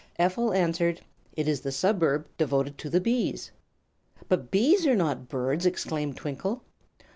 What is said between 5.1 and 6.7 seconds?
birds!" exclaimed Twinkle.